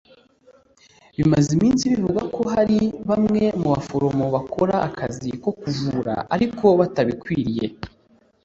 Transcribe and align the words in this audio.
Bimaze 1.17 1.49
iminsi 1.57 1.83
bivugwa 1.91 2.23
ko 2.35 2.41
hari 2.53 2.79
bamwe 3.09 3.43
mu 3.61 3.67
baforomu 3.73 4.25
bakora 4.35 4.75
akazi 4.87 5.29
ko 5.43 5.49
kuvura 5.59 6.13
ariko 6.35 6.65
batabikwiriye 6.79 7.65